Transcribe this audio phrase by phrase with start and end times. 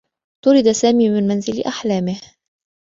[0.45, 2.21] طُرد سامي من منزل أحلامه.